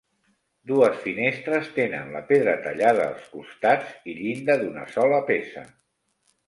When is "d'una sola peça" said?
4.65-5.71